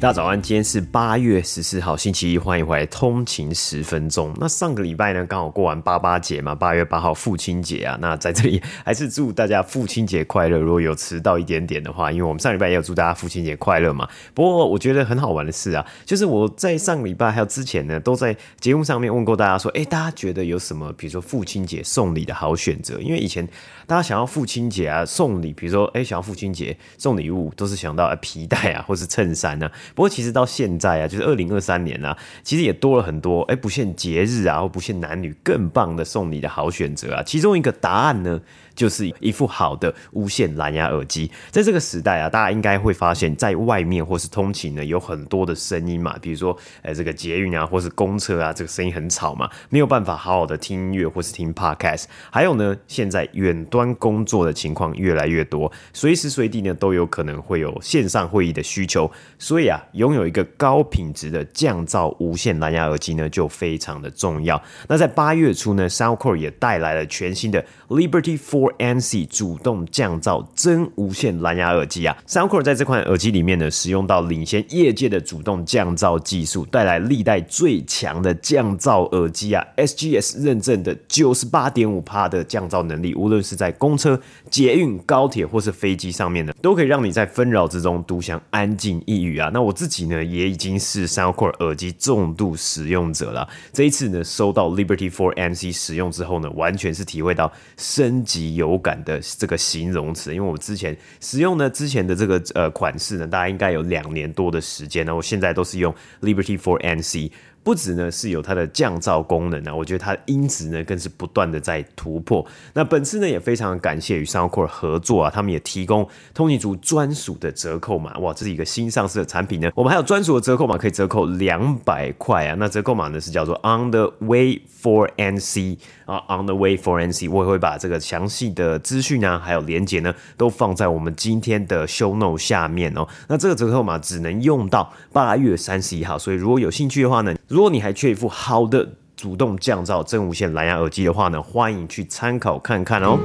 [0.00, 4.32] 大家早安，今天是八月十四号，星期一，欢迎回来通勤十分钟。
[4.38, 7.98] 那上个礼拜呢，刚好过完八八节嘛，八月八号父亲节啊。
[8.00, 10.56] 那在这里 还是祝大家父亲节快乐。
[10.56, 14.08] 如果有迟到一点点的话，因为我们上礼拜也有祝大家父亲节快乐嘛。
[14.34, 23.00] 不过我觉得很好玩的事啊，就是我在上个礼拜还有之前呢，都在节目上面问过大家说，哎，大家觉得有什么，比如说父亲节送礼的好选择？
[23.00, 23.44] 因为以前
[23.88, 29.68] 大家想要父亲节啊送礼，比如说哎想要父亲节送礼物，都是想到皮带啊，或是衬衫啊。
[29.94, 37.22] 不过其实到现在啊，就是二零二三年啊，其实也多了很多哎，不限节日啊，或不限男女，更棒的送礼的好选择啊。
[37.22, 38.40] 其中一个答案呢，
[38.78, 41.28] 就是一副好的无线蓝牙耳机。
[41.50, 52.04] 在这个时代啊，大家应该会发现，在外面或是通勤呢，有很多的声音嘛，比如说哎，这个捷运啊，或是公车啊，这个声音很吵嘛，没有办法好好的听音乐或是听 podcast。
[52.30, 64.62] 还有呢，现在远端工作的情况越来越多，随时随地呢都有可能会有线上会议的需求，所以啊，拥有一个高品质的降噪无线蓝牙耳机呢，就非常的重要。
[64.86, 72.14] 那在八月初呢，SoundCore 也带来了全新的 Liberty 4NC 主动降噪真无线蓝牙耳机啊。
[72.26, 84.20] SoundCore 在这款耳机里面呢，使用到领先业界的主动降噪技术，带来历代最强的降噪耳机啊，SGS 认证的九十八点五帕的降噪能力，无论是在公车、
[84.50, 89.50] 捷运、高铁或是飞机上面呢，都可以让你在纷扰之中独享安静一隅啊。
[89.54, 93.48] 那我自己呢，也已经是 SoundCore 耳机重度使用者了。
[93.72, 100.34] 这一次呢，收到 Liberty 4NC 使用之后呢，完全是体会到升级有感的这个形容词。
[100.34, 107.30] 因为我之前使用呢，之前的这个呃款式呢，大家应该有两年多的时间呢，我现在都是用 Liberty for NC。
[107.68, 112.42] 不止呢是有它的降噪功能啊，我觉得它的音质呢更是不断的在突破。
[112.72, 118.16] 那本次呢也非常感谢与 SoundCore 合作啊，他们也提供通勤族专属的折扣码。
[118.20, 122.56] 哇，这是一个新上市的产品呢，我们还有专属的折扣码可以折扣两百块啊。
[122.58, 125.76] 那折扣码呢是叫做 On the Way for NC
[126.06, 133.06] 啊，On the Way for NC，我也会把这个详细的资讯啊，还有连结呢都放在我们今天的 Show Note 下面哦。
[133.28, 143.18] 那这个折扣码只能用到八月三十一号，所以如果有兴趣的话呢，如果你还缺一副好的主动降噪真无线蓝牙耳机的话呢，欢迎去参考看看哦。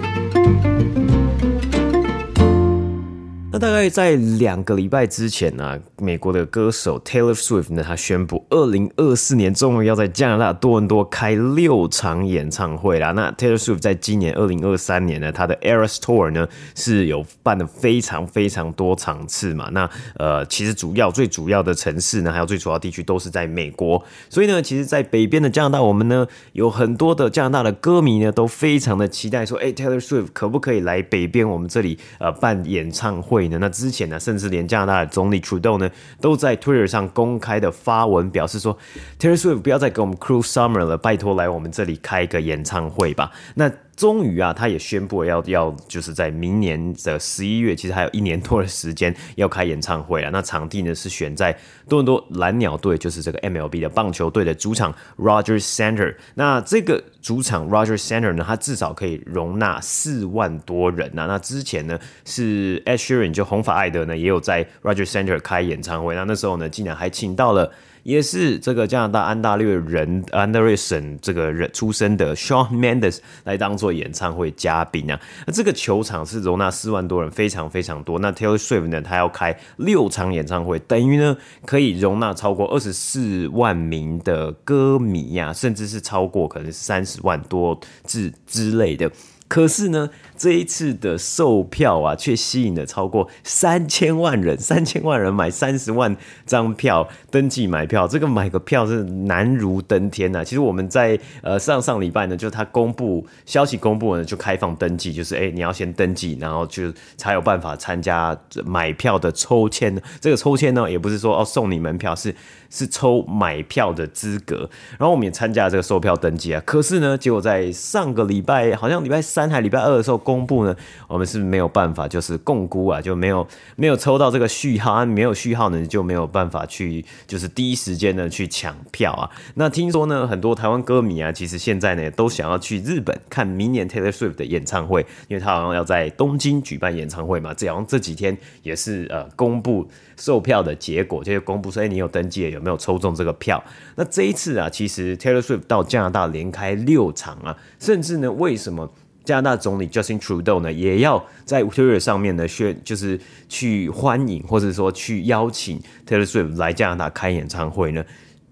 [3.54, 13.12] 那大概在两个礼拜之前呢、美国的歌手 Taylor Swift 呢，他宣布二零二四年终于要在加拿大多伦多开六场演唱会啦。
[13.12, 19.70] 那 Taylor Swift 在今年二零二三年呢，他的 Eras Tour 呢是有办了非常非常多场次嘛。
[19.72, 24.04] 那呃，其实主要最主要的城市呢，还有最主要地区都是在美国。
[24.32, 33.43] 所以呢，其实，在北边的加拿大，我们呢有很多的加拿大的歌迷呢，都非常的期待说，哎，Taylor Swift 可不可以来北边我们这里呃办演唱会？
[33.50, 35.90] 那之前呢，甚至连加拿大的总理 Trudeau 呢，
[36.20, 38.78] 都在 Twitter 上公开的发文表示说
[39.20, 43.32] ，Taylor Swift 不要再给我们 cruel summer 了，拜托来我们这里开一个演唱会吧。
[43.56, 50.32] 那终于啊，他也宣布要要就是在明年的十一月，其实还有一年多的时间要开演唱会了。
[50.32, 51.52] 那场地呢是选在
[51.88, 56.16] 多伦多蓝鸟队，就是这个 MLB 的棒球队的主场 Roger Center。
[56.36, 61.26] 那这个主场 Roger Center 呢，它至少可以容纳四万多人呐。
[61.28, 67.72] 那之前呢是 Ed Sheeran 就红发艾德呢也有在 Roger Center 开演唱会，那那时候呢竟然还请到了。
[68.04, 75.20] 也是这个加拿大安大略人，安大略省这个人出生的 Shawn Mendes 来当做演唱会嘉宾啊。
[75.48, 78.20] 那这个球场是容纳四万多人，非常非常多。
[78.20, 81.36] 那 Taylor Swift 呢，他要开六场演唱会，等于呢
[81.66, 89.10] 可以容纳超过二十四万名的歌迷呀、甚至是超过可能三十万多之之类的。
[89.48, 90.10] 可是呢，
[90.44, 96.14] 这一次的售票啊，却吸引了超过三千万人， 三千万人买三十万
[96.46, 100.44] 张票登记买票，这个买个票是难如登天呐、啊。
[100.44, 109.98] 其实我们在呃上上礼拜呢，就他公布消息公布呢，就开放登记，就是哎你要先登记，然后就才有办法参加买票的抽签。
[110.20, 112.36] 这个抽签呢，也不是说哦送你门票，是
[112.70, 114.70] 是抽买票的资格。
[115.00, 116.62] 然后我们也参加这个售票登记啊。
[116.66, 119.22] 可是呢，结果在上个礼拜，好像礼拜。
[119.22, 120.76] 三还礼拜二的时候公公布呢，
[121.08, 129.30] 我们是没有办法就是共估啊，就没有没有抽到这个序号啊，没有序号呢就没有办法去就是第一时间呢去抢票啊。
[129.54, 137.54] 那听说呢，很多台湾歌迷啊，其实现在呢都想要去日本看明年 Taylor Swift 的演唱会，因为他好像要在东京举办演唱会嘛。
[137.54, 139.88] 这好像这几天也是呃公布
[140.18, 143.64] 售票的结果，就是公布说，哎，你有登记，有没有抽中这个票？
[143.96, 148.92] 那这一次啊，其实 Taylor Swift 到加拿大连开六场啊，甚至呢，为什么
[149.24, 158.04] 加拿大总理 Justin Trudeau 呢，也要在 Twitter 上面呢，宣就是去欢迎或者说去邀请 Taylor Swift 来加拿大开演唱会呢？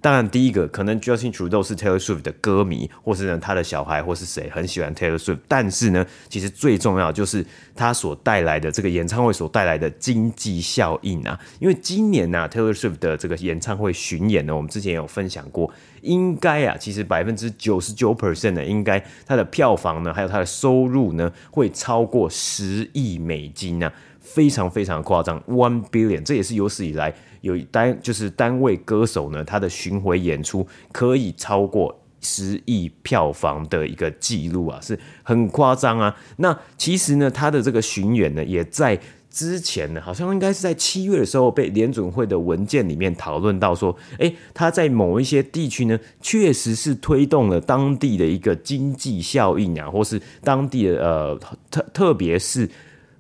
[0.02, 5.38] 当然，第一个可能 Justin Trudeau 是 Taylor Swift 的歌迷，或是呢他的小孩，或是谁很喜欢 Taylor Swift。
[5.48, 7.46] 但是呢，其实最重要就是
[7.76, 11.40] 他所带来的这个演唱会所带来的经济效应啊。
[11.60, 15.72] 因为今年呢、Taylor Swift 的这个演唱会巡演呢，我们之前有分享过，
[16.02, 23.94] 应该啊，其实百分之九十九 percent 呢，应该它的票房呢，还有它的收入呢，会超过十亿美金啊，
[24.34, 27.14] 非常非常夸张，one billion，这也是有史以来。
[27.42, 36.16] 有单就是单位歌手呢，他的巡回演出可以超过十亿票房的一个记录啊，是很夸张啊。
[36.38, 39.00] 那其实呢，他的这个巡演呢，也在
[39.32, 51.40] 之前呢，好像应该是在七月的时候被联准会的文件里面讨论到说，诶，他在某一些地区呢，确实是推动了当地的一个经济效应啊，或是当地的呃
[51.72, 52.70] 特特别是。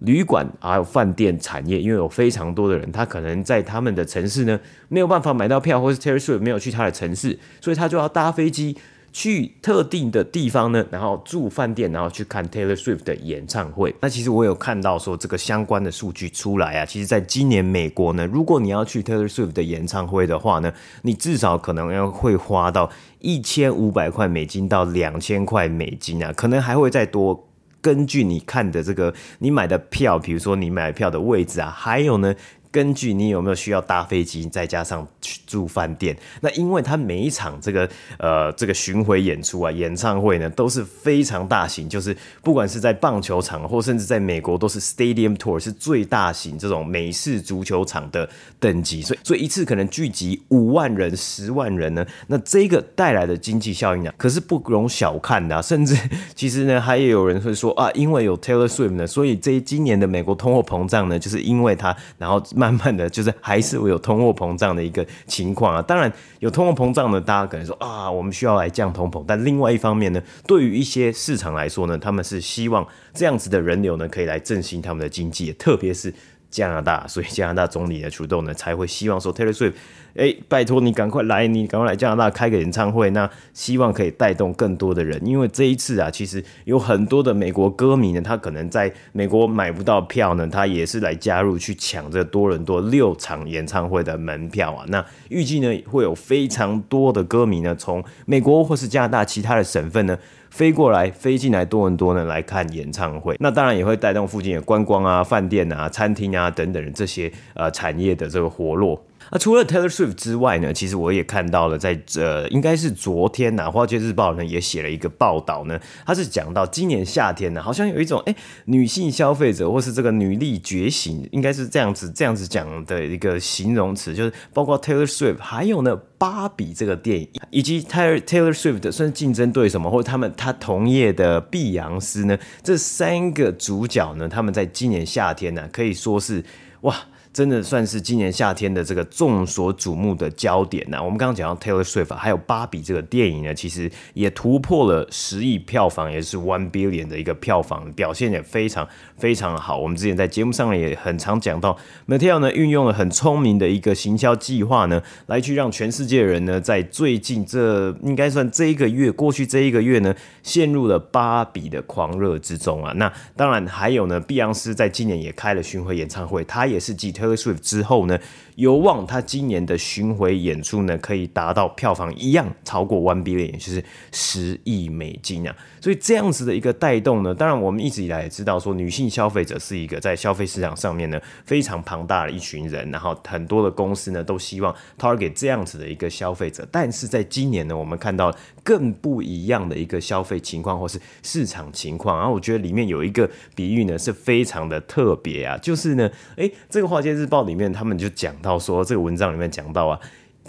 [0.01, 4.59] 旅馆还有饭店产业，因为有非常多的人，他可能在他们的城市呢
[4.89, 8.75] 没有办法买到票，或是 Taylor Swift 没有去他的城市，所以他就要搭飞机
[9.13, 13.93] 去特定的地方呢，然后住饭店，然后去看 Taylor Swift 的演唱会。
[14.01, 22.89] 那其实我有看到说这个相关的数据出来啊，其实在今年美国呢，如果你要去 Taylor Swift 的演唱会的话呢，你至少可能要会花到
[23.19, 27.47] 一千五百块美金到两千块美金啊，可能还会再多。
[27.81, 32.35] 根据你看的这个，你买的票，比如说你买票的位置啊，还有呢。
[32.71, 55.97] 根据你有没有需要搭飞机，再加上去住饭店，那因为他每一场这个呃这个巡回演出啊，演唱会呢都是非常大型，就是不管是在棒球场或甚至在美国都是 Stadium Tour 是最大型这种美式足球场的等级，所以所以一次可能聚集五万人、十万人呢，那这个带来的经济效应啊，可是不容小看的，甚至
[56.33, 62.41] 其实呢，还有人会说啊，因为有 Taylor Swift 呢，所以这今年的美国通货膨胀呢，就是因为他，然后。
[62.61, 76.13] 慢慢的就是还是会有通货膨胀的一个情况啊，当然有通货膨胀呢，大家可能说啊，我们需要来降通膨，但另外一方面呢，对于一些市场来说呢，他们是希望这样子的人流呢，可以来振兴他们的经济，特别是。
[76.51, 79.73] 加拿大， 所以加拿大总理的 Trudeau 呢，才会希望说 Taylor Swift，
[80.15, 94.85] 哎，拜托你赶快来，你赶快来加拿大开个演唱会，那希望可以带动更多的人，因为这一次啊，其实有很多的美国歌迷呢，他可能在美国买不到票呢，他也是来加入去抢这多伦多六场演唱会的门票啊。
[94.89, 100.17] 那预计呢，会有非常多的歌迷呢，从美国或是加拿大其他的省份呢。
[100.51, 109.01] 飞过来，飞进来多伦多呢，来看演唱会，那当然也会带动附近的观光啊、饭店啊、餐厅啊等等这些呃产业的这个活络。
[109.29, 118.35] 那除了 Taylor Swift 之外呢，其实我也看到了在，在呃应该是昨天呐，《华尔街日报》呢也写了一个报道呢，它是讲到今年夏天呢，好像有一种哎、
[118.65, 136.43] 女性消费者或是这个女力觉醒，应该是这样子这样子讲的一个形容词，就是包括 Taylor Swift，还有呢芭比这个电影，以及 Taylor Taylor Swift 算是竞争对手嘛，或者他们他同业的碧昂斯呢，这三个主角呢，他们在今年夏天呢，可以说是
[136.81, 136.95] 哇。
[137.33, 148.85] 真的算是今年夏天的这个众所瞩目的焦点呐、我们刚刚讲到 Taylor Swift，还有芭比这个电影呢，其实也突破了十亿票房，也是 one billion 的一个票房，表现也非常
[149.17, 149.77] 非常好。
[149.77, 162.91] 我们之前在节目上也很常讲到，Mattel 呢运用了很聪明的一个行销计划呢，来去让全世界人呢，在最近这应该算这一个月过去这一个月呢，陷入了芭比的狂热之中啊。
[162.97, 168.19] 那当然还有呢，碧昂斯在今年也开了巡回演唱会，他也是继 Taylor Swift 之后呢，
[168.55, 175.55] 有望他今年的巡回演出呢，可以达到票房一样超过 one billion，就是十亿美金啊。
[175.79, 186.67] 所以这样子的一个带动呢，当然我们一直以来也知道说，女性消费者是一个在消费市场上面呢非常庞大的一群人，然后很多的公司呢都希望 target 这样子的一个消费者。
[186.71, 192.17] 但是在今年呢，我们看到更不一样的一个消费情况或是市场情况。
[192.17, 196.51] 然后我觉得里面有一个比喻呢是非常的特别啊，就是呢，诶。
[196.69, 199.99] 这个《华尔日报》里面，他们就讲到说，这个文章里面讲到啊，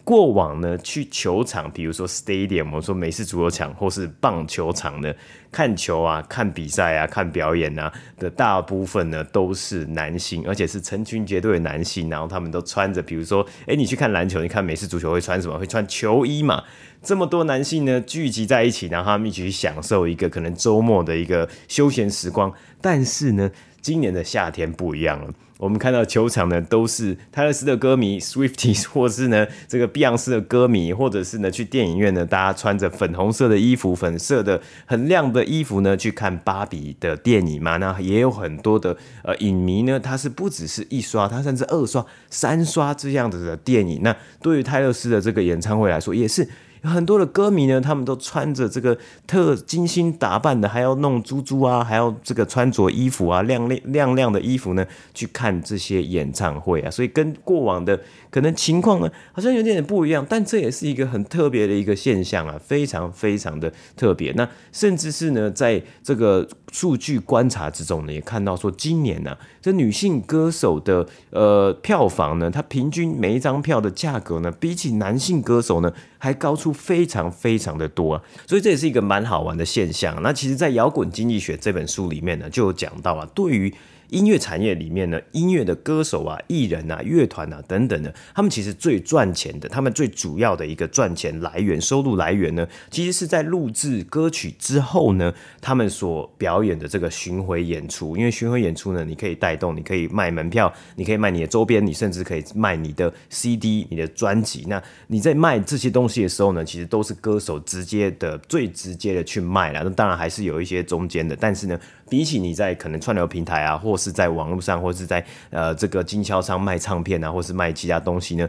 [0.05, 5.13] 过往呢，去球场，比如说 stadium，我们说美式足球场或是棒球场呢，
[5.53, 15.57] 看球啊、看比赛啊、看表演啊的大部分呢都是男性，而且是成群结队的男性，然后他们都穿着，比如说，哎，你去看篮球，你看美式足球会穿什么？
[15.57, 16.65] 会穿球衣嘛？
[17.03, 22.53] 这么多男性呢聚集在一起，然后他们一起去享受一个可能周末的一个休闲时光。
[22.81, 23.51] 但是呢，
[23.81, 25.33] 今年的夏天不一样了。
[25.63, 37.77] 我们看到球场呢，都是泰勒斯的歌迷 Swifties， 或是呢这个碧昂斯的歌迷，或者是呢去电影院呢，大家穿着粉红色的衣服、粉色的很亮的衣服呢，去看芭比的电影嘛。
[37.77, 44.01] 那也有很多的呃影迷呢，他是不只是一刷，他甚至二刷、三刷这样子的电影。
[44.03, 46.49] 那对于泰勒斯的这个演唱会来说，也是。
[46.83, 54.85] 很多的歌迷呢，他们都穿着这个特精心打扮的，还要弄珠珠啊，还要这个穿着衣服啊，亮亮亮亮的衣服呢，
[55.15, 56.91] 去看这些演唱会啊。
[56.91, 58.01] 所以跟过往的
[58.33, 60.27] 可能情况呢，好像有点点不一样。
[60.29, 64.33] 但这也是一个很特别的一个现象啊，非常非常的特别。
[64.33, 80.23] 那甚至是呢，在这个数据观察之中呢，也看到说，今年呢、啊，这女性歌手的呃票房呢，它平均每一张票的价格呢，比起男性歌手呢，还高出非常非常的多啊，所以这也是一个蛮好玩的现象。
[80.23, 83.73] 那其实，在《摇滚经济学》这本书里面呢，就有讲到啊，对于
[84.13, 98.15] 音乐产业里面呢，音乐的歌手啊、艺人啊、乐团啊等等的，他们其实最赚钱的，他们最主要的一个赚钱来源、收入来源呢，其实是在录制歌曲之后呢，他们所表演的这个巡回演出。
[98.15, 104.67] 因为巡回演出呢，你可以带动，你可以卖门票，你可以卖你的周边，你甚至可以卖你的 CD、你的专辑。
[104.69, 109.83] 那你在卖这些东西的时候呢，其实都是歌手直接的、最直接的去卖了。
[109.83, 111.81] 那当然还是有一些中间的，但是呢。
[112.11, 118.49] 比起你在可能串流平台啊，或是在网络上，或是在呃这个经销商卖唱片啊，或是卖其他东西呢，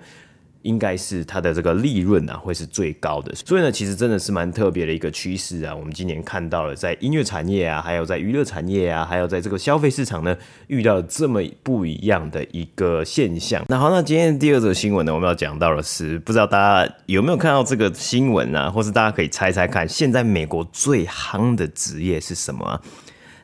[0.64, 3.34] 应该是它的这个利润啊会是最高的。
[3.36, 5.76] 所以呢，其实真的是蛮特别的一个趋势啊。
[5.76, 10.36] 我们今年看到了在音乐产业啊，还有在娱乐产业啊，还有在这个消费市场呢，
[10.68, 13.64] 遇到了这么不一样的一个现象。
[13.68, 22.82] 那好，那今天第二则新闻呢，我们要讲到的是，不知道大家有没有看到这个新闻啊，或是大家可以猜猜看，现在美国最夯的职业是什么啊？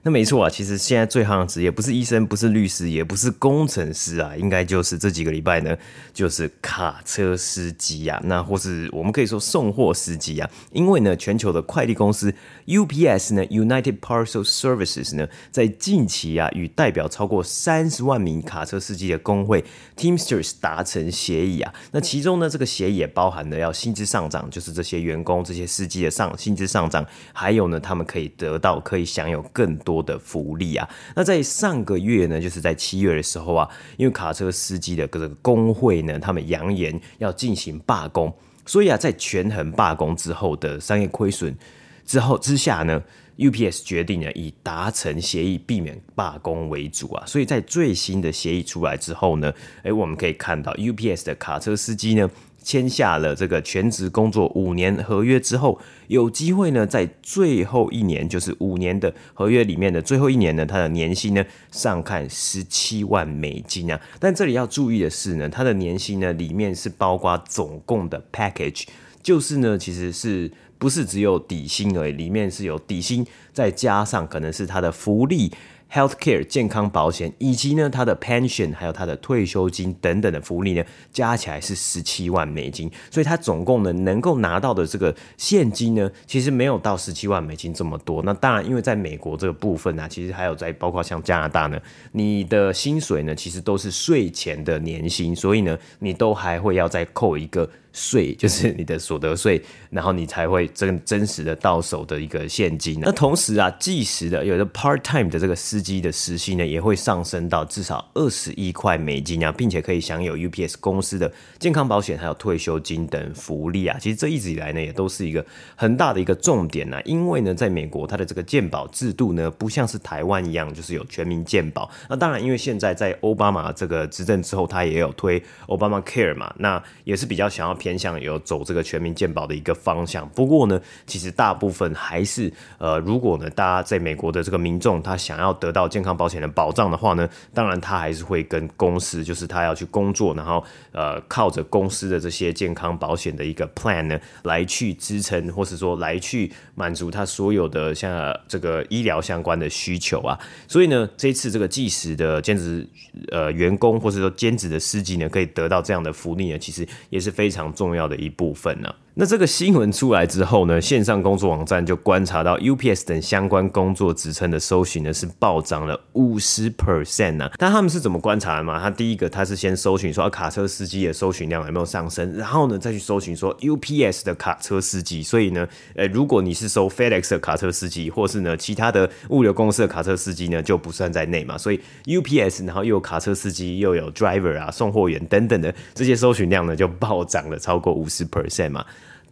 [0.04, 5.78] 那没错啊，其实现在最夯的职业不是医生，不是律师，也不是工程师啊，应该就是这几个礼拜呢，
[6.14, 12.34] 就是卡车司机啊，那或是我们可以说送货司机啊，因为呢，全球的快递公司
[12.66, 19.66] UPS 呢，United Parcel Services 呢，在近期啊，与代表超过三十万名卡车司机的工会
[19.98, 29.78] Teamsters 达成协议啊，那其中呢，这个协议也包含了要薪资上涨，就是这些员工、这些司机的上薪资上涨，还有呢，他们可以得到、可以享有更。
[29.90, 33.68] 多的福利啊，那在上个月呢，就是在七月的时候啊，
[33.98, 38.32] 因为卡车司机的这个工会呢，他们扬言要进行罢工，
[38.68, 41.58] 所以啊，在权衡罢工之后的商业亏损
[42.06, 43.02] 之后之下呢
[43.38, 52.30] ，UPS 决定呢以达成协议避免罢工为主啊，所以在最新的协议出来之后呢，诶，我们可以看到 UPS 的卡车司机呢。
[52.70, 64.00] 签下了这个全职工作五年合约之后，有机会呢，在最后一年，就是五年的合约里面的最后一年呢，他的年薪呢上看十七万美金啊。
[64.20, 68.84] 但这里要注意的是呢，他的年薪呢里面是包括总共的 package，
[69.24, 75.52] 就是呢其实是不是只有底薪而已，里面是有底薪再加上可能是他的福利。
[75.92, 88.22] Healthcare 健康保险以及呢他的 pension 还有他的退休金等等的福利呢，加起来是十七万美金，所以他总共呢能够拿到的这个现金呢，其实没有到十七万美金这么多。
[88.24, 91.80] 那当然，因为在美国这个部分呢、啊，其实还有在包括像加拿大呢，
[92.12, 97.68] 你的薪水呢其实都是税前的年薪，所以呢你都还会要再扣一个。
[97.92, 103.00] 税就是你的所得税，然后你才会真真实的到手的一个现金。
[103.02, 113.98] 那同时啊，计时的有的 part time 的这个司机的时薪呢，也会上升到至少二十一块美金啊，并且可以享有 UPS 公司的健康保险还有退休金等福利啊。
[114.00, 117.02] 其实这一直以来呢，也都是一个很大的一个重点啊。
[117.06, 121.90] 因为呢，在美国它的这个健保制度呢，不像是台湾一样，就是有全民健保。
[122.10, 150.38] 那当然，因为现在在奥巴马这个执政之后，他也有推 Obama Care 嘛，那也是比较想要偏向有走这个全民健保的一个方向，不过呢，其实大部分还是呃，如果呢，大家在美国的这个民众他想要得到健康保险的保障的话呢，当然他还是会跟公司，就是他要去工作，然后呃靠着公司的这些健康保险的一个 plan 呢，来去支撑，或是说来去满足他所有的像这个医疗相关的需求啊。
[150.68, 152.86] 所以呢，这次这个计时的兼职
[153.32, 167.52] 呃员工，或是说兼职的司机呢，可以得到这样的福利呢，其实也是非常重要的一部分呢、那这个新闻出来之后呢，线上工作网站就观察到 UPS 等相关工作职称的搜寻呢是暴涨了五十 percent 呢。
[167.58, 168.80] 但他们是怎么观察的嘛？
[168.80, 175.22] 他第一个他是先搜寻说、啊、卡车司机的搜寻量有没有上升，然后呢再去搜寻说 UPS 的卡车司机。
[175.22, 181.58] 所以呢，呃，如果你是搜 FedEx 的卡车司机，或是呢其他的物流公司的卡车司机呢，就不算在内嘛。
[181.58, 188.86] 所以 UPS 然后又有卡车司机，又有 driver 啊送货员等等的这些搜寻量呢就暴涨了超过五十 percent 嘛。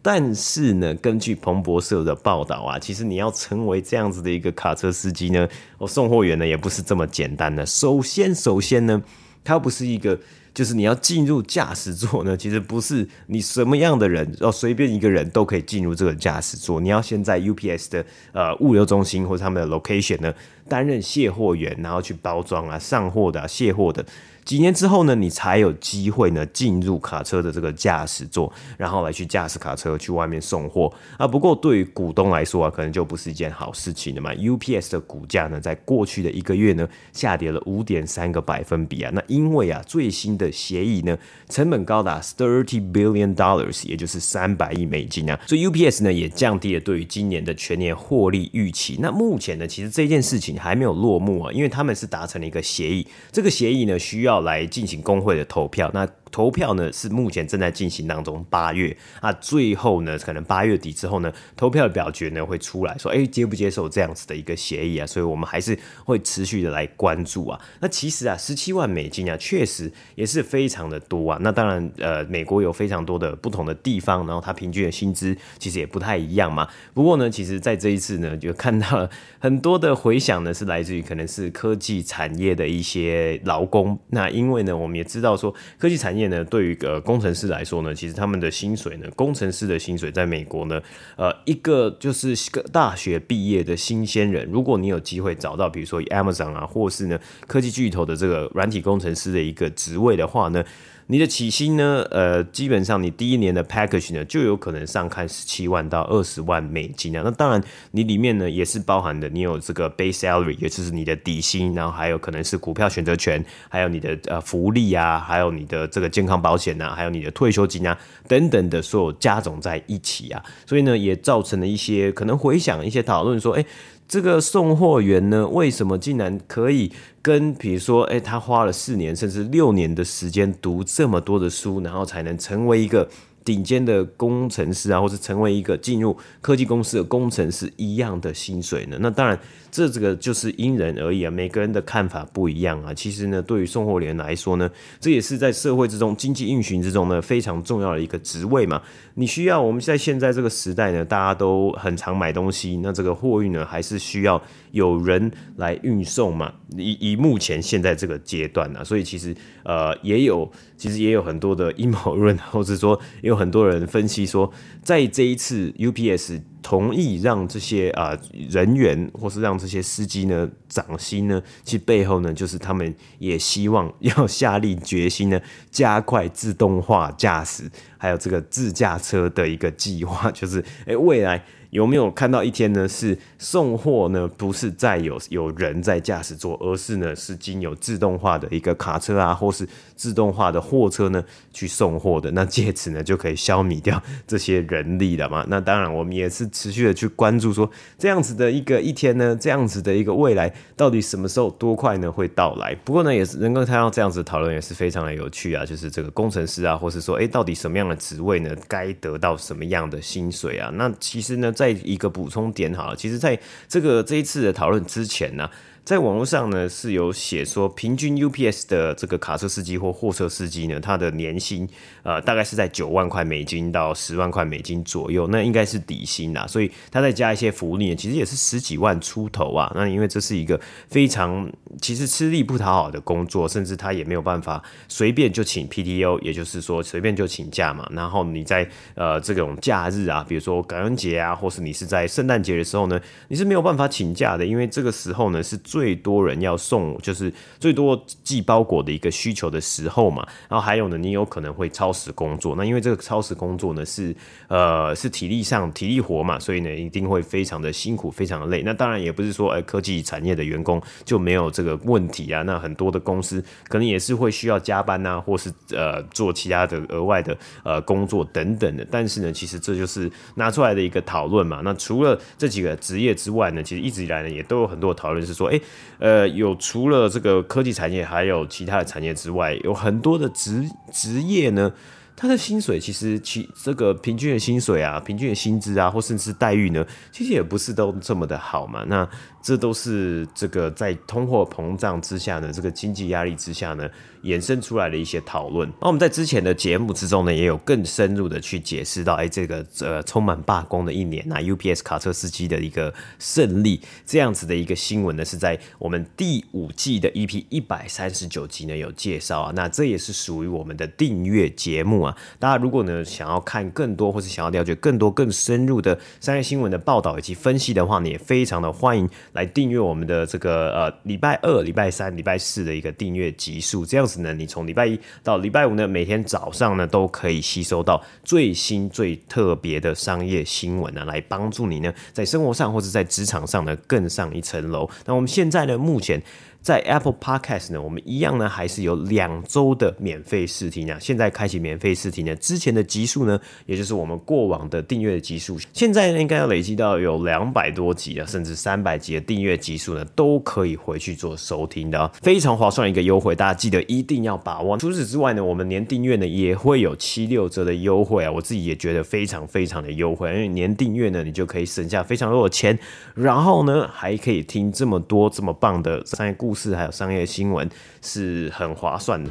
[0.09, 5.45] 但是呢，根据彭博社的报道啊，其实你要成为这样子的一个卡车司机呢，
[5.79, 7.65] 哦，送货员呢，也不是这么简单的。
[7.65, 9.03] 首先，首先呢，
[9.43, 10.17] 它不是一个，
[10.53, 16.79] 就是你要进入驾驶座呢，其实不是你什么样的人哦，随便一个人都可以进入这个驾驶座。
[16.79, 20.33] 你要先在 UPS 的呃物流中心或者他们的 location 呢
[20.69, 24.05] 担任卸货员，然后去包装啊、上货的、卸货的。
[24.47, 31.27] 几年之后呢，你才有机会呢进入卡车的这个驾驶座，然后来去驾驶卡车去外面送货啊。
[31.27, 34.33] 不过对于股东来说啊，可能就不是一件好事情了嘛。
[34.33, 39.11] UPS 的股价呢，在过去的一个月呢，下跌了五点三个百分比啊。
[39.13, 41.17] 那因为啊，最新的协议呢，
[41.49, 48.97] 成本高达 thirty billion dollars，也就是三百亿美金啊，所以 UPS 呢也降低了对于今年的全年获利预期。
[49.01, 54.36] 那目前呢，其实这件事情还没有落幕啊，因为他们是达成了一个协议，这个协议呢需要。
[54.41, 56.07] 来进行工会的投票，那。
[56.31, 65.05] 投票呢是目前正在进行当中，八月啊，最后呢可能八月底之后呢，投票的表决呢会出来说，哎，接不接受这样子的一个协议啊？
[65.07, 67.59] 所以我们还是会持续的来关注啊。
[67.79, 71.37] 那其实啊，十七万美金啊，确实也是非常的多啊。
[71.41, 76.67] 那当然，呃，美国有非常多的不同的地方，然后它平均的薪资其实也不太一样嘛。
[76.93, 83.97] 不过呢，其实在这一次呢，就看到了很多的回响呢，是来自于可能是科技产业的一些劳工。
[84.09, 86.27] 那因为呢，我们也知道说科技产业。
[86.27, 90.81] 呢，对于呃工程师来说呢，其实他们的薪水呢，工程师的薪水在美国呢，
[91.15, 100.63] 呃，一个就是个大学毕业的新鲜人，如果你有机会找到，比如说 Amazon 啊，或是呢科技巨头的这个软体工程师的一个职位的话呢。
[101.09, 102.05] 你的起薪呢？
[102.11, 107.21] 呃，基本上你第一年的 package 呢，就有可能上看十七万到二十万美金啊。
[107.23, 120.43] 那当然，你里面呢也是包含的，你有这个 base salary，也就是你的底薪，然后还有可能是股票选择权，还有你的呃福利啊，还有你的这个健康保险啊，还有你的退休金啊等等的所有加总在一起啊。
[120.65, 123.65] 所以呢，也造成了一些可能回想一些讨论说，哎。
[124.07, 126.91] 这个送货员呢，为什么竟然可以
[127.21, 133.09] 跟比如说，诶，他花了四年甚至六年的时间读这么多的书，然后才能成为一个
[133.47, 138.97] 顶尖的工程师啊，或是成为一个进入科技公司的工程师一样的薪水呢？
[138.99, 139.39] 那当然。
[139.69, 142.91] 这这个就是因人而异啊，每个人的看法不一样啊。
[142.93, 144.67] 其实呢，对于送货员来说呢，
[144.99, 148.81] 这也是在社会之中、经济运行之中呢，非常重要的一个职位嘛。
[149.15, 156.53] 你需要我们在现在这个时代呢，大家都很常买东西，那这个货运呢，还是需要有人来运送嘛。
[156.75, 164.51] 以以目前现在这个阶段呢，所以其实呃也有，其实也有很多的阴谋论，或者说也有很多人分析说，
[164.83, 166.41] 在这一次 UPS。
[166.63, 168.17] 同意让这些啊、
[168.49, 175.39] 人员，或是让这些司机呢涨薪呢，其背后呢，就是他们也希望要下定决心呢，
[175.71, 181.41] 加快自动化驾驶，还有这个自驾车的一个计划，就是诶未来。
[181.77, 182.87] 有没有看到一天呢？
[182.87, 184.27] 是送货呢？
[184.35, 192.31] 不是再有有人在驾驶座，而是呢是经由自动化的一个卡车啊，或是自动化的货车呢去送货的。
[192.31, 195.45] 那借此呢就可以消弭掉这些人力了嘛？
[195.49, 202.73] 那当然，我们也是持续的去关注说这样子的一个一天呢，这样子的一个未来到底什么时候多快呢会到来？
[202.83, 205.63] 不过呢，也是能够看到这样子讨论也是非常的有趣啊。
[205.63, 210.71] 就是这个工程师啊，或是说哎，到底什么样的职位呢，该得到什么样的薪水啊？
[210.73, 211.66] 那其实呢在。
[211.71, 215.49] 一个补充点好了，其实在这个这一次的讨论之前呢。
[215.87, 221.65] 在网络上呢，是有写说，平均 UPS 的这个卡车司机或货车司机呢，他的年薪
[222.03, 226.45] 呃大概是在九万块美金到十万块美金左右，那应该是底薪啦。
[226.45, 229.71] 所以他再加一些福利，其实也是十几万出头啊。
[229.73, 231.49] 那因为这是一个非常
[231.81, 237.89] 其实吃力不讨好的工作，甚至他也没有办法随便就请 PTO，也就是说随便就请假嘛。
[237.93, 250.27] 然后你在呃这种假日啊，比如说感恩节啊，或是你是在圣诞节的时候呢，你是没有办法请假的，因为这个时候呢是最多人要送，就是最多寄包裹的一个需求的时候嘛。
[250.49, 252.55] 然后还有呢，你有可能会超时工作。
[252.55, 254.15] 那因为这个超时工作呢，是
[254.47, 258.63] 呃是体力上体力活嘛，所以呢一定会非常的辛苦，非常的累。
[258.65, 262.41] 那当然也不是说，哎，科技产业的员工就没有这个问题啊。
[262.41, 268.83] 那很多的公司可能也是会需要加班呐、啊，或是呃做其他的额外的呃工作等等的。
[268.89, 271.61] 但是呢，其实这就是拿出来的一个讨论嘛。
[271.63, 275.59] 那除了这几个职业之外呢，其实一直以来呢也都有很多讨论是说，哎，
[275.99, 281.71] 呃，有除了这个科技产业，还有其他的产业之外，有很多的职职业呢。
[282.19, 288.83] 他的薪水其实其这个平均的薪水啊，平均的薪资啊，或甚至待遇呢，其实也不是都这么的好嘛。
[288.87, 289.07] 那
[289.39, 293.87] 这都是这个在通货膨胀之下呢，这个经济压力之下呢，
[294.27, 295.67] 衍生出来的一些讨论。
[295.81, 309.53] 那我们在之前的节目之中呢，也有更深入的去解释到，哎，这个呃充满罢工的一年那，UPS 卡车司机的一个胜利这样子的一个新闻呢，是在我们第五季的 EP 一百三十九集呢有介绍啊。
[309.55, 312.15] 那这也是属于我们的订阅节目啊。
[312.37, 323.85] 大家如果呢想要看更多，或是想要了解更多更深入的商业新闻的报道以及分析的话呢，也非常的欢迎来订阅我们的这个呃礼拜二、礼拜三、礼拜四的一个订阅集数。
[323.85, 334.89] 这样子呢，你从礼拜一到礼拜五呢，每天早上呢都可以吸收到最新最特别的商业新闻呢，来帮助你呢在生活上或者在职场上呢更上一层楼。
[335.05, 336.21] 那我们现在呢，目前。
[336.67, 340.97] 在 Apple Podcast 呢，我们一样呢，还是有两周的免费试听啊。
[340.99, 354.77] 现在开启免费试听呢，之前的集数呢，也就是我们过往的订阅的集数，现在呢应该要累积到有两百多集啊，甚至三百集的订阅集数呢，都可以回去做收听的啊，非常划算一个优惠，大家记得一定要把握。
[354.77, 362.77] 除此之外呢，我们年订阅呢也会有七六折的优惠啊，我自己也觉得非常非常的优惠，因为年订阅呢，你就可以省下非常多的钱，
[363.15, 366.56] 然后呢还可以听这么多这么棒的商业故事。
[366.57, 367.69] 是还有商业新闻
[368.01, 369.29] 是很划算的。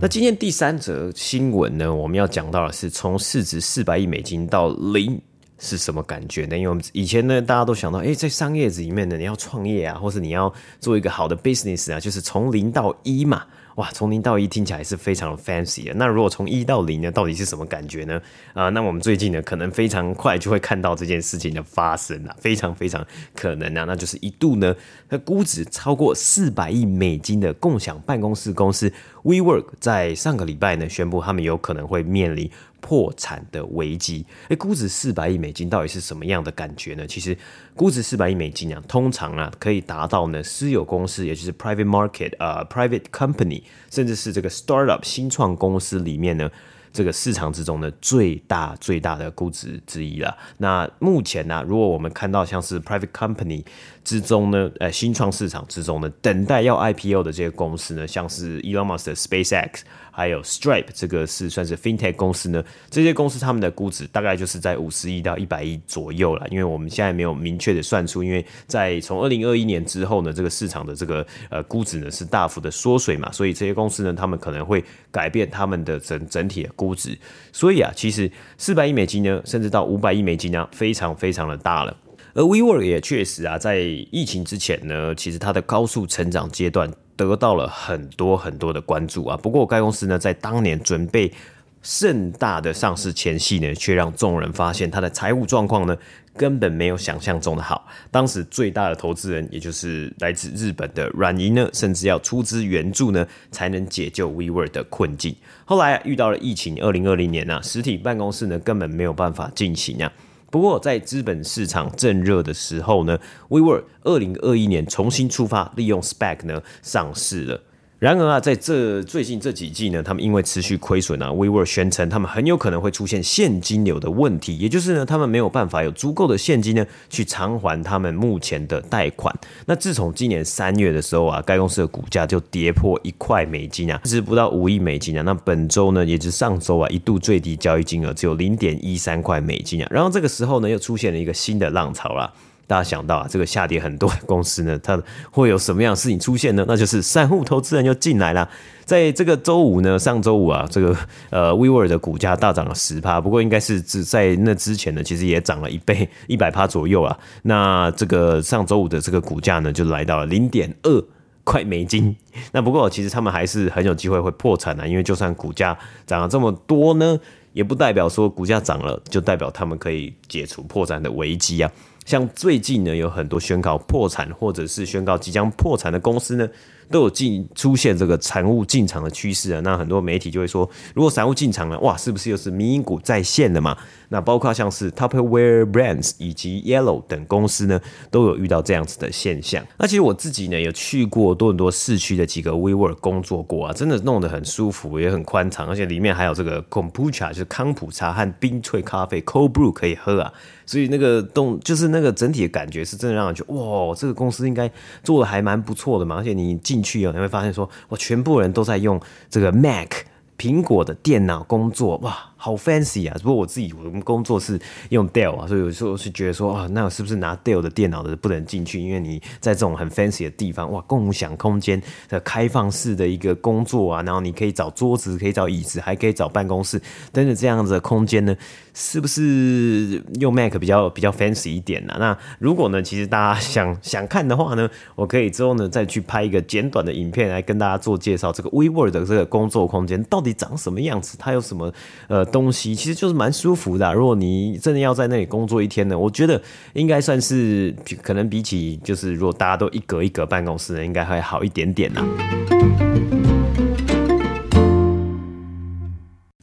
[0.00, 5.20] 那今天第三则新闻呢，我们要讲到的是从市值四百亿美金到零
[5.58, 6.56] 是什么感觉呢？
[6.56, 13.44] 因为我们以前呢，大家都想到，哎，在商业里面呢，你要创业啊，或是你要做一个好的 business 啊，就是从零到一嘛。
[13.76, 15.94] 哇，从零到一听起来是非常 fancy 的。
[15.94, 18.20] 那如果从一到零呢，到底是什么感觉呢？
[18.54, 24.74] 啊、那我们最近呢，可能非常快就会看到这件事情的发生了，非常非常可能啊，那就是一度呢，
[25.08, 32.50] 它估值超过四百亿美金的共享办公室公司 WeWork，在上个礼拜呢，宣布他们有可能会面临。
[32.78, 37.04] 破产的危机，诶，估值四百亿美金到底是什么样的感觉呢？
[37.04, 37.36] 其实，
[37.76, 46.50] 估值四百亿美金啊，通常啊可以达到呢私有公司，也就是 private market 啊、呃、private company，甚至是这个 startup 新创公司里面呢。
[46.92, 50.34] 这个市场之中的，最大最大的估值之一了。
[50.56, 53.62] 那目前呢、啊，如果我们看到像是 private company
[54.06, 59.80] 之中呢，呃，新创市场之中呢，等待要 IPO 的这些公司呢，像是 Elon Musk 的 SpaceX，
[60.12, 66.46] 还有 Stripe，这个是算是 FinTech 公司呢，这些公司他们的估值大概就是在五十亿到一百亿左右了。
[66.52, 76.94] 因为我们现在没有明确的算出，因为在从二零二一年之后呢，这个市场的这个呃估值呢是大幅的缩水嘛，所以这些公司呢，他们可能会改变他们的整整体的估。
[76.94, 77.18] 值，
[77.52, 81.94] 所以啊，其实四百亿美金呢，甚至到五百亿美金呢，非常非常的大了。
[82.36, 89.34] 而 WeWork 也确实啊，在疫情之前呢，其实它的高速成长阶段得到了很多很多的关注啊。
[89.38, 91.32] 不过该公司呢，在当年准备
[91.80, 95.96] 盛大的上市前夕呢，却让众人发现它的财务状况呢。
[96.36, 97.88] 根本没有想象中的好。
[98.10, 105.34] 当时最大的投资人，也就是来自日本的软银呢，甚至要出资援助呢，才能解救 WeWork 的困境。
[105.64, 110.12] 后来啊，遇到了疫情，二零二零年啊，实体办公室呢根本没有办法进行啊。
[110.50, 117.60] 不过在资本市场正热的时候呢，WeWork 二零二一年重新出发，利用 SPAC 呢上市了。
[117.98, 129.34] 然而啊，在这最近这几季呢，他们因为持续亏损啊，WeWork 宣称他们很有可能会出现现金流的问题，也就是呢，他们没有办法有足够的现金呢去偿还他们目前的贷款。
[129.64, 135.22] 那自从今年三月的时候啊，该公司的股价就跌破一块美金啊，只不到五亿美金啊。
[135.22, 139.88] 那本周呢，也就是上周啊，一度最低交易金额只有零点一三块美金啊。
[139.90, 142.30] 然后这个时候呢，又出现了一个新的浪潮啦。
[142.66, 145.00] 大家想到啊，这个下跌很多公司呢，它
[145.30, 146.64] 会有什么样的事情出现呢？
[146.66, 148.48] 那就是散户投资人又进来了。
[148.84, 150.96] 在这个周五呢，上周五啊，这个
[151.30, 157.16] 呃 w e w o r 的股价大涨了十趴，不过应该是只在那之前呢，其实也涨了一倍 一百趴左右啊。
[157.42, 161.04] 那这个上周五的这个股价呢，就来到了零点二
[161.44, 162.14] 块美金。
[162.52, 165.76] 那不过其实他们还是很有机会会破产的，因为就算股价
[166.06, 167.18] 涨了这么多呢，
[167.52, 171.70] 也不代表说股价涨了就代表他们可以解除破产的危机啊。
[172.06, 176.48] 像最近呢，有很多宣告破产或者是宣告即将破产的公司呢。
[176.90, 183.76] 都有进出现这个散户进场的趋势啊，那很多媒体就会说，如果散户进场了，哇，是不是又是迷因股再现的嘛？
[184.08, 189.64] 那包括像是 Tupperware Brands 以及 Yellow 等公司呢，都有遇到这样子的现象。
[189.78, 200.32] 那其实我自己呢，有去过多伦多市区的几个 WeWork 工作过啊，真的弄得很舒服，也很宽敞，而且里面还有这个 Kombucha 就是康普茶和冰萃咖啡 Cold Brew 可以喝啊。
[200.64, 204.68] 所以那个动就是那个整体的感觉是真的让人觉得哇，这个公司应该
[205.04, 206.16] 做的还蛮不错的嘛。
[206.16, 209.90] 而且你进去啊，你会发现说我，全部人都在用这个 Mac
[210.38, 212.32] 苹果的电脑工作哇。
[212.46, 213.16] 好 fancy 啊！
[213.24, 214.56] 不过我自己我们工作是
[214.90, 218.80] 用 Dell 啊，所以有时候是觉得说啊，那我是不是拿 Dell 的电脑的不能进去？
[218.80, 226.80] 因为你在这种很 fancy 的地方，哇，共享空间的开放式的一个工作啊，然后你可以找桌子，可以找椅子，还可以找办公室
[227.12, 228.36] 等等这样子的空间呢，
[228.74, 231.98] 是不是用 Mac 比较比较 fancy 一点呢、啊？
[231.98, 241.72] 那如果呢，其实大家想想看的话呢，我可以之后呢再去拍一个简短的影片来跟大家做介绍，这个 WeWork 的这个工作空间到底长什么样子，它有什么
[242.06, 242.24] 呃。
[242.36, 243.94] 东西其实就是蛮舒服的。
[243.94, 246.38] 如果你真的要在那里工作一天呢，我觉得
[246.74, 252.04] 应该算是可能比起就是如果大家都一格一格办公室呢，应该会好一点点呐。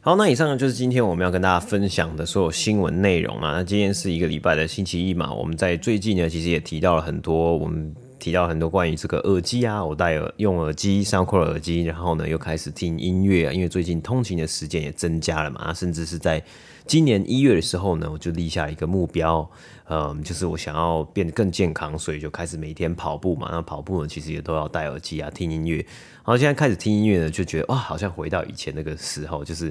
[0.01, 3.51] 好，那以上呢就是今天我们要跟大家分享的所有新闻内容啊。
[3.57, 7.93] 那今天是一个礼拜的星期一嘛，我们在最近呢其实也提到了很多我们。
[8.23, 16.41] 提到很多关于这个耳机啊，我戴耳用耳机上课耳机，然后呢又开始听音乐啊，因为最近通勤的时间也增加了嘛，甚至是在
[16.87, 19.45] 今年一月的时候呢，我就立下一个目标，
[19.89, 23.49] 嗯，就是我想要变得更健康，所以就开始每天跑步嘛。
[23.51, 25.75] 那跑步呢，其实也都要戴耳机啊，听音乐。
[25.79, 29.69] 然后现在开始听音乐呢，就觉得哇，好像回到以前那个时候，就是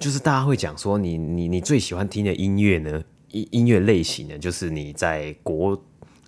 [0.00, 5.80] 就是大家会讲说，你你你最喜欢听的音乐呢，音音乐类型呢，就是你在国。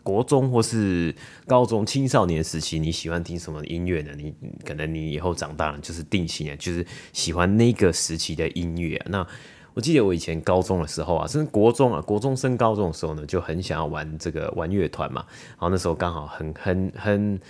[0.07, 1.13] 国中或是
[1.49, 4.13] 高中青少年时期，你喜欢听什么音乐呢？
[4.17, 4.33] 你
[4.65, 9.07] 可能你以后长大了就是定型了，就是喜欢那个时期的音乐啊。
[9.11, 9.27] 那
[9.75, 15.25] 我记得我以前高中的时候啊，甚至国中啊，国中升高中的时候呢，就很想要玩这个玩乐团嘛。
[15.49, 17.41] 然后那时候刚好很很很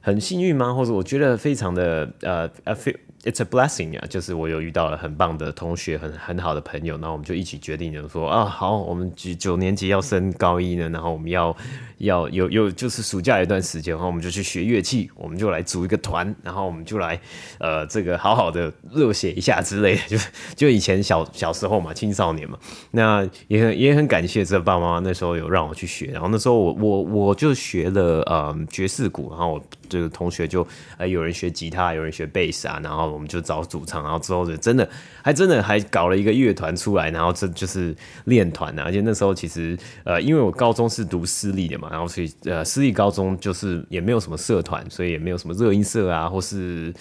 [0.00, 0.72] 很幸运吗？
[0.72, 2.96] 或者我觉得非常的呃呃非。
[3.22, 11.54] It's a blessing 啊，就是我有遇到了很棒的同学，很很好的朋友，然后我们就一起决定，就是说啊，好，我们九九年级要升高一呢，然后我们要
[11.98, 17.20] 要有有就是暑假一段时间，然后我们就去学乐器，我们就来组一个团，然后我们就来
[17.58, 20.18] 呃这个好好的热血一下之类的，就
[20.56, 22.58] 就以前小小时候嘛，青少年嘛，
[22.92, 33.10] 那也很也很感谢这爸爸妈妈那时候有让我去学，然后那时候我我我就学了呃爵士鼓，然后这个同学就呃有人学吉他，有人学贝斯啊，然后。
[33.10, 34.88] 我们就找主唱，然后之后就真的
[35.20, 37.92] 还真的还搞了一个乐团出来，然后这就是
[38.26, 38.84] 练团啊。
[38.84, 46.94] 而且那时候其实呃，因为我高中是读私立的嘛，然后所以呃，私立高中就是也没有什么社团，所以也没有什么热音社啊，或是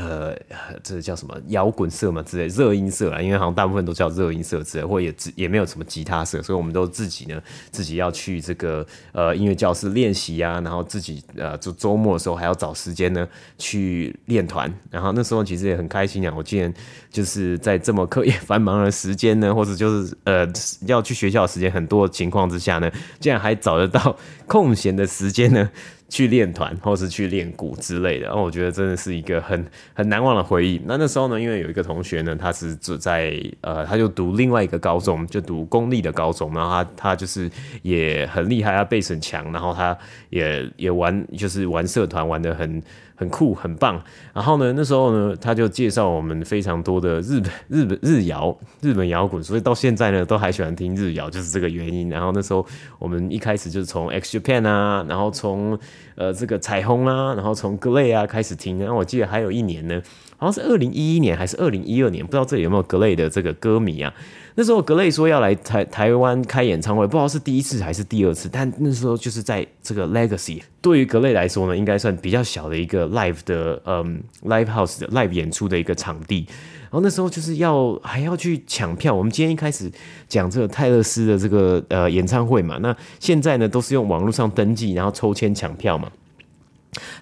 [0.00, 0.34] 呃，
[0.82, 3.20] 这叫什么摇滚社嘛之类热音社啊。
[3.20, 15.40] 因为好像大部分都叫热音社之类，或也也没有什么吉他社，所以我们都自己呢自己要去这个呃音乐教室练习啊，然后自己呃就周末的时候还要找时间呢去练团，然后那时候。
[15.50, 16.32] 其实也很开心啊！
[16.36, 16.72] 我竟然
[17.10, 20.46] 就是在这么课业繁忙的时间呢，或者就是呃
[20.86, 25.68] 要去学校的时间很多的情况之下呢，竟然还找得到 空闲的时间呢。
[26.10, 30.78] 去练团，或是去练鼓之类的，我觉得真的是一个很很难忘的回忆。
[30.84, 37.48] 那那时候呢，因为有一个同学呢，他是住在呃，他就读另外一个高中，就读公立的高中，然后他他就是
[37.82, 39.96] 也很厉害，他背很强，然后他
[40.30, 42.82] 也也玩，就是玩社团玩得很
[43.20, 44.02] 很酷很棒。
[44.32, 52.08] 然后呢，那时候呢，他就介绍我们非常多的日本日本日谣日本摇滚，所以到现在呢，都还喜欢听日谣，就是这个原因。
[52.08, 52.66] 然后那时候
[52.98, 55.78] 我们一开始就是从 X Japan 啊，然后从
[56.14, 60.00] 呃，这个彩虹啊，然后从 GLAY 啊开始听，然后我记得还有一年呢，
[60.38, 64.14] 好像是二零一一年还是二零一二年，不知道这里有没有 GLAY 的这个歌迷啊？
[64.60, 76.44] 那时候格雷说要来台台湾开演唱会，不知道是第一次还是第二次，但那时候就是在这个 Legacy，对于格雷来说呢，应该算比较小的一个 live 的，嗯，live house 的 live 演出的一个场地。
[76.82, 79.14] 然后那时候就是要还要去抢票。
[79.14, 79.90] 我们今天一开始
[80.28, 86.12] 讲这个泰勒斯的这个呃演唱会嘛，那现在呢都是用网络上登记，然后抽签抢票嘛。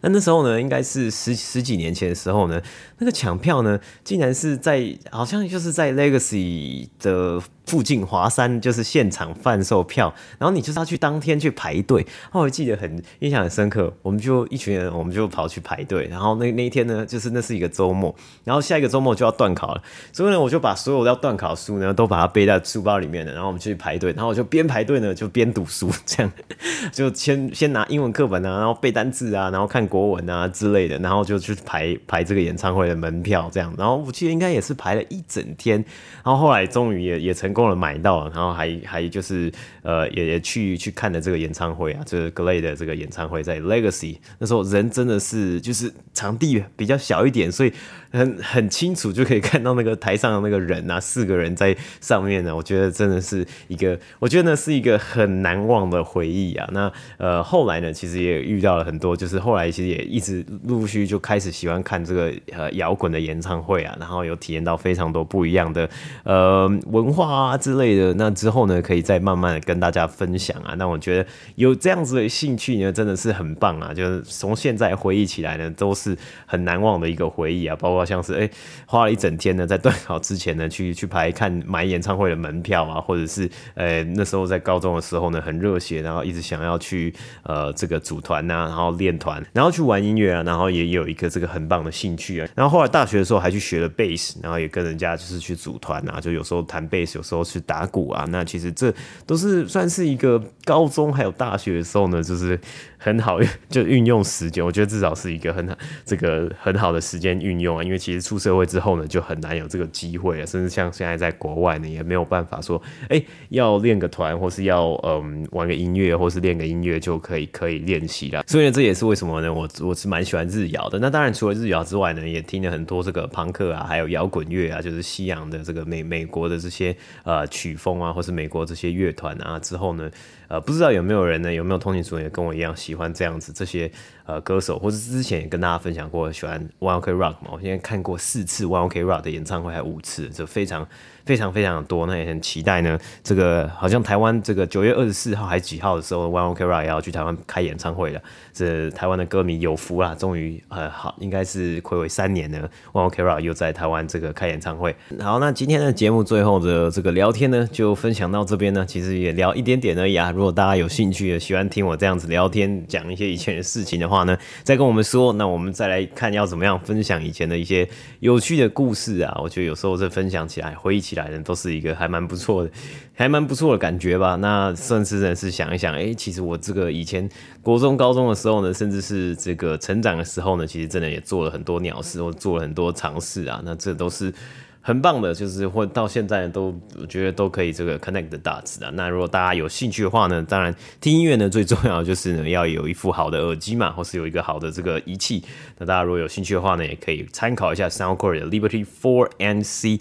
[0.00, 2.60] 那那时候呢，应该是十十几年前的时候呢，
[2.98, 7.42] 那个抢票呢，竟然是在好像就是在 Legacy 的。
[7.68, 12.06] 附近华山就是现场贩售票，然后你就是要去当天去排队。
[12.30, 16.06] 后来记得很印象很深刻，我们就一群人，我们就跑去排队。
[16.06, 19.82] 然后那那一天呢，就是那是一个周末，然后下一个周末就要段考了，
[20.14, 26.32] 所以呢，我就把所有要段考书呢都把它背在书包里面的，然后我们去排队，然后我就边排队呢就边读书，这样
[26.90, 33.74] 就先先拿英文课本啊，然后背单字啊，然后然后看国文啊之类的，然后就去排排这个演唱会的门票，这样。
[33.76, 35.84] 然后我记得应该也是排了一整天，
[36.24, 37.68] 然后后来终于也也成功。
[37.68, 47.72] 了，买到了，然后还 还就是呃，也也去去看了这个演唱会啊，就是 GLAY 的这个演唱会在 Legacy，那时候人真的是就是场地比较小一点，所以
[48.10, 56.68] 很很清楚就可以看到那个台上的那个人啊，四个人在上面呢，我觉得真的是一个，我觉得呢是一个很难忘的回忆啊。
[56.72, 65.88] 那呃后来呢，其实也遇到了很多，就是后来其实也一直陆续就开始喜欢看这个呃摇滚的演唱会啊，然后有体验到非常多不一样的
[66.24, 67.56] 呃文化啊。
[67.56, 70.74] 之类的，那之后呢，可以再慢慢的跟大家分享啊。
[70.76, 73.94] 那我觉得有这样子的兴趣呢，真的是很棒啊。
[73.94, 77.74] 就是从现在回忆起来呢，都是很难忘的一个回忆啊。
[77.76, 78.50] 包括像是哎、
[78.86, 92.48] 花了一整天呢，在段考之前呢，去去排看买演唱会的门票啊，或者是呃、那时候在高中的时候呢，很热血，然后一直想要去呃这个组团呐，然后练团，然后去玩音乐啊，然后也有一个这个很棒的兴趣啊。
[92.54, 97.38] 然后后来大学的时候还去学了贝斯，然后也跟人家就是去组团啊，就有时候弹贝斯，有时候。
[97.48, 98.92] 去打鼓啊，那其实这
[99.24, 102.60] 都是算是一个高中还有大学的时候呢，就是
[102.98, 103.38] 很好
[103.70, 104.62] 就运用时间。
[104.62, 105.74] 我觉得至少是一个很好
[106.04, 118.42] 这个很好的时间运用啊，因为其实出社会之后呢，就很难有这个机会了，甚至像现在在国外呢，也没有办法说，哎、要练个团或是要嗯玩个音乐或是练个音乐就可以可以练习了。
[118.46, 119.52] 所以呢，这也是为什么呢？
[119.52, 120.98] 我我是蛮喜欢日谣的。
[120.98, 126.96] 那当然除了日谣之外呢，也听了很多这个朋克啊，还有摇滚乐啊，就是西洋的这个美美国的这些。
[127.24, 130.10] 呃，曲风啊，或是美国这些乐团啊，之后呢，
[130.48, 133.90] 呃，不知道有没有人呢，有没有通勤族也跟我一样喜欢这样子这些
[134.26, 140.86] 呃歌手，或是之前也跟大家分享过喜欢 One Ok Rock 嘛，我现在看过四次 One Ok Rock 的演唱会，还有五次，就非常。
[141.28, 142.98] 非常非常的多，那也很期待呢。
[143.22, 148.20] 这个好像台湾这个九月二十四号还几号的时候，One Ok Rock 也要去台湾开演唱会了。
[148.54, 154.96] 这台湾的歌迷有福啦，终于呃好，应该是睽违三年呢，One Ok Rock 又在台湾这个开演唱会。
[155.20, 158.86] 好，那今天的节目最后的这个聊天呢，就分享到这边呢。
[158.86, 160.32] 其实也聊一点点而已啊。
[160.38, 165.32] 如果大家有兴趣，喜欢听我这样子聊天，讲一些以前的事情的话呢，再跟我们说。
[165.32, 167.88] 那我们再来看要怎么样分享以前的一些
[168.20, 169.36] 有趣的故事啊。
[169.42, 171.28] 我觉得有时候这分享起来，回忆起来。
[171.28, 172.70] 的都是一个还蛮不错的，
[173.16, 174.36] 还蛮不错的感觉吧。
[174.36, 177.28] 那甚至呢是想一想，哎、其实我这个以前
[177.60, 183.60] 国中、高中的时候呢，甚至是这个成长的时候呢，其实真的也做了很多鸟事，或做了很多尝试啊。
[183.64, 184.32] 那这都是
[184.80, 188.90] 很棒的，就是或到现在都我觉得都可以这个 connect the dots 啊。
[188.94, 195.42] 那如果大家有兴趣的话呢，当然听音乐呢最重要就是呢要有一副好的耳机嘛，或是有一个好的这个仪器。
[195.78, 200.00] 那大家如果有兴趣的话呢，也可以参考一下 Soundcore 的 Liberty 4NC。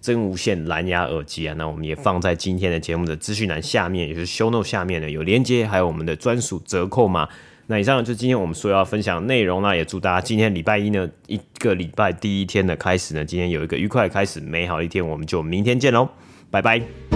[0.00, 7.26] 真无线蓝牙耳机啊，那我们也放在今天的节目的资讯栏下面，也就是 show note 下面呢有连接，还有我们的专属折扣码。
[7.66, 16.08] 那以上就是今天我们所要分享的内容，那也祝大家今天礼拜一呢，一个礼拜第一天的开始呢，今天有一个愉快的开始，美好的一天，我们就明天见喽，
[16.50, 17.13] 拜拜。